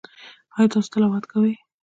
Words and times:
ایا 0.55 0.67
تاسو 0.71 0.89
تلاوت 0.93 1.23
کوئ؟ 1.31 1.51